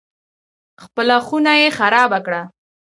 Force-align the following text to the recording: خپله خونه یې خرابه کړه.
خپله 0.83 1.15
خونه 1.27 1.53
یې 1.61 1.67
خرابه 1.77 2.19
کړه. 2.25 2.41